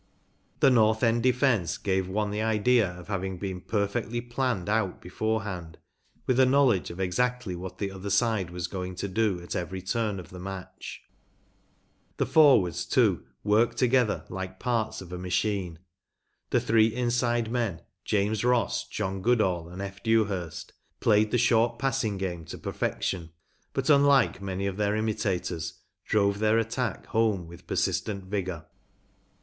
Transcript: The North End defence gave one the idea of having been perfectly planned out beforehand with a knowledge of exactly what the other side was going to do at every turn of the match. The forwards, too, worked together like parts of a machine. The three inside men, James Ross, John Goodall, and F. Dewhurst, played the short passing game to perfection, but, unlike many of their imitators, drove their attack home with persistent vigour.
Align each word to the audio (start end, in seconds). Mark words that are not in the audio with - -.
The 0.61 0.71
North 0.71 1.03
End 1.03 1.21
defence 1.21 1.77
gave 1.77 2.07
one 2.07 2.31
the 2.31 2.41
idea 2.41 2.89
of 2.89 3.07
having 3.07 3.37
been 3.37 3.61
perfectly 3.61 4.19
planned 4.19 4.67
out 4.67 4.99
beforehand 4.99 5.77
with 6.25 6.39
a 6.39 6.45
knowledge 6.47 6.89
of 6.89 6.99
exactly 6.99 7.55
what 7.55 7.77
the 7.77 7.91
other 7.91 8.09
side 8.09 8.49
was 8.49 8.65
going 8.65 8.95
to 8.95 9.07
do 9.07 9.39
at 9.43 9.55
every 9.55 9.79
turn 9.83 10.19
of 10.19 10.29
the 10.31 10.39
match. 10.39 11.03
The 12.17 12.25
forwards, 12.25 12.83
too, 12.83 13.27
worked 13.43 13.77
together 13.77 14.25
like 14.27 14.57
parts 14.59 15.01
of 15.01 15.13
a 15.13 15.19
machine. 15.19 15.77
The 16.49 16.59
three 16.59 16.87
inside 16.87 17.51
men, 17.51 17.83
James 18.03 18.43
Ross, 18.43 18.87
John 18.87 19.21
Goodall, 19.21 19.69
and 19.69 19.83
F. 19.83 20.01
Dewhurst, 20.01 20.73
played 20.99 21.29
the 21.29 21.37
short 21.37 21.77
passing 21.77 22.17
game 22.17 22.43
to 22.45 22.57
perfection, 22.57 23.29
but, 23.71 23.87
unlike 23.87 24.41
many 24.41 24.65
of 24.65 24.77
their 24.77 24.95
imitators, 24.95 25.79
drove 26.05 26.39
their 26.39 26.57
attack 26.57 27.05
home 27.05 27.45
with 27.45 27.67
persistent 27.67 28.23
vigour. 28.23 28.65